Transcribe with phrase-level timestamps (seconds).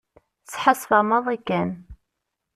[0.51, 1.69] Sḥassfeɣ maḍi kan.